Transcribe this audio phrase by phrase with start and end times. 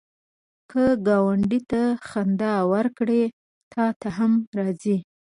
[0.71, 3.23] که ګاونډي ته خندا ورکړې،
[3.73, 4.97] تا ته هم راځي